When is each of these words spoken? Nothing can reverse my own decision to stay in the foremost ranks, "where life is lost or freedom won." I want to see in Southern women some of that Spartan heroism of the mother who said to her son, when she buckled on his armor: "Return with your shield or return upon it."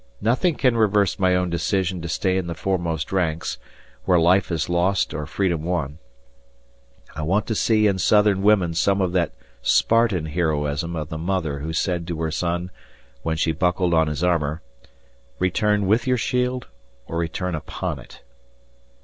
Nothing 0.19 0.55
can 0.55 0.75
reverse 0.75 1.19
my 1.19 1.35
own 1.35 1.51
decision 1.51 2.01
to 2.01 2.07
stay 2.09 2.35
in 2.37 2.47
the 2.47 2.55
foremost 2.55 3.11
ranks, 3.11 3.59
"where 4.05 4.19
life 4.19 4.51
is 4.51 4.67
lost 4.67 5.13
or 5.13 5.27
freedom 5.27 5.61
won." 5.61 5.99
I 7.15 7.21
want 7.21 7.45
to 7.45 7.53
see 7.53 7.85
in 7.85 7.99
Southern 7.99 8.41
women 8.41 8.73
some 8.73 8.99
of 8.99 9.11
that 9.13 9.31
Spartan 9.61 10.25
heroism 10.25 10.95
of 10.95 11.09
the 11.09 11.19
mother 11.19 11.59
who 11.59 11.71
said 11.71 12.07
to 12.07 12.19
her 12.23 12.31
son, 12.31 12.71
when 13.21 13.37
she 13.37 13.51
buckled 13.51 13.93
on 13.93 14.07
his 14.07 14.23
armor: 14.23 14.63
"Return 15.37 15.85
with 15.85 16.07
your 16.07 16.17
shield 16.17 16.65
or 17.05 17.19
return 17.19 17.53
upon 17.53 17.99
it." 17.99 18.23